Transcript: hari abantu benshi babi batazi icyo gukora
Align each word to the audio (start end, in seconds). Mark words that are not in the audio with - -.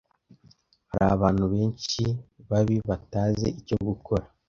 hari 0.91 1.05
abantu 1.15 1.43
benshi 1.53 2.03
babi 2.49 2.77
batazi 2.89 3.47
icyo 3.61 3.77
gukora 3.87 4.25